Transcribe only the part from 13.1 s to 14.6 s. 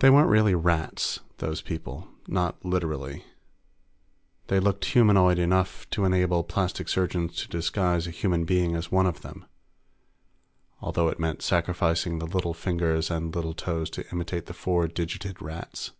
little toes to imitate the